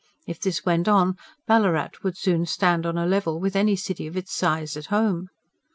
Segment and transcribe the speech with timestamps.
[0.25, 1.15] If this went on,
[1.45, 5.29] Ballarat would soon stand on a level with any city of its size at home.